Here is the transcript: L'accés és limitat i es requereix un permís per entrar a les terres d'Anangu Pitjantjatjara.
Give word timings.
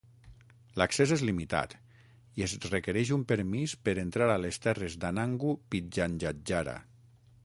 L'accés 0.81 1.11
és 1.15 1.23
limitat 1.29 1.75
i 2.41 2.45
es 2.47 2.55
requereix 2.63 3.11
un 3.17 3.25
permís 3.33 3.75
per 3.89 3.95
entrar 4.05 4.31
a 4.37 4.39
les 4.47 4.59
terres 4.65 4.97
d'Anangu 5.05 5.53
Pitjantjatjara. 5.75 6.75